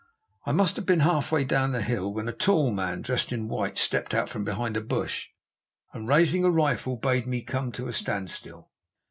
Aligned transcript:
I 0.47 0.51
must 0.51 0.77
have 0.77 0.87
been 0.87 1.01
half 1.01 1.31
way 1.31 1.43
down 1.43 1.73
the 1.73 1.83
hill 1.83 2.11
when 2.11 2.27
a 2.27 2.31
tall 2.31 2.71
man, 2.71 3.03
dressed 3.03 3.31
in 3.31 3.47
white, 3.47 3.77
stepped 3.77 4.15
out 4.15 4.29
from 4.29 4.43
behind 4.43 4.75
a 4.75 4.81
bush, 4.81 5.27
and 5.93 6.07
raising 6.07 6.43
a 6.43 6.49
rifle 6.49 6.95
bade 6.95 7.27
me 7.27 7.43
come 7.43 7.71
to 7.73 7.87
a 7.87 7.93
standstill. 7.93 8.71